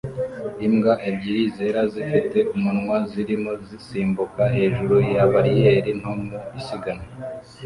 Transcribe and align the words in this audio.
Imbwa 0.67 0.93
ebyiri 1.09 1.43
zera 1.55 1.81
zifite 1.93 2.37
umunwa 2.55 2.97
zirimo 3.11 3.51
zisimbuka 3.67 4.41
hejuru 4.55 4.95
ya 5.15 5.23
bariyeri 5.31 5.91
nto 5.99 6.11
mu 6.21 6.37
isiganwa 6.59 7.07